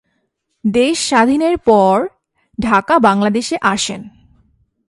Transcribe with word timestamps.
দেশ 0.63 0.95
স্বাধীনের 1.09 1.57
পর 1.57 2.07
ঢাকা, 2.59 2.99
বাংলাদেশে 2.99 3.57
আসেন। 3.61 4.01